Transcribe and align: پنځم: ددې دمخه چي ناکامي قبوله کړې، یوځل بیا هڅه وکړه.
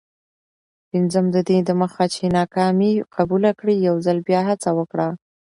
پنځم: 0.89 1.25
ددې 1.35 1.57
دمخه 1.69 2.05
چي 2.13 2.23
ناکامي 2.37 2.91
قبوله 3.15 3.51
کړې، 3.59 3.73
یوځل 3.87 4.17
بیا 4.27 4.41
هڅه 4.49 4.69
وکړه. 4.77 5.07